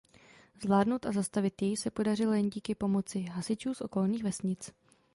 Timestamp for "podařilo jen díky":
1.91-2.75